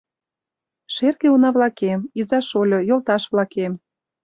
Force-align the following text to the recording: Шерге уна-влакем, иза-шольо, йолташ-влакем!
Шерге 0.93 1.27
уна-влакем, 1.35 1.99
иза-шольо, 2.19 2.79
йолташ-влакем! 2.89 3.73